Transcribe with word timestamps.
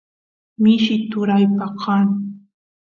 mishi 0.61 0.95
turaypa 1.11 1.67
kan 1.81 2.05